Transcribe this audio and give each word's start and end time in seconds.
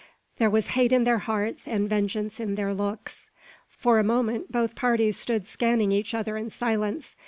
There 0.39 0.49
was 0.49 0.69
hate 0.69 0.91
in 0.91 1.03
their 1.03 1.19
hearts 1.19 1.67
and 1.67 1.87
vengeance 1.87 2.39
in 2.39 2.55
their 2.55 2.73
looks. 2.73 3.29
For 3.69 3.99
a 3.99 4.03
moment 4.03 4.51
both 4.51 4.73
parties 4.73 5.15
stood 5.17 5.47
scanning 5.47 5.91
each 5.91 6.15
other 6.15 6.37
in 6.37 6.49
silence. 6.49 7.15